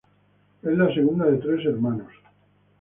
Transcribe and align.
Es 0.63 0.75
la 0.79 0.91
segunda 0.95 1.25
de 1.29 1.37
tres 1.37 1.63
hermanos. 1.63 2.11